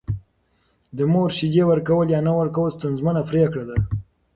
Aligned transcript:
د 0.97 0.99
مور 1.13 1.29
شیدې 1.37 1.63
ورکول 1.71 2.07
یا 2.15 2.19
نه 2.27 2.33
ورکول 2.41 2.69
ستونزمنه 2.77 3.21
پرېکړه 3.29 3.63
ده. 3.69 3.77